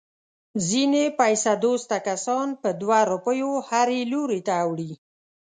[0.67, 4.91] ځنې پیسه دوسته کسان په دوه روپیو هر لوري ته اوړي.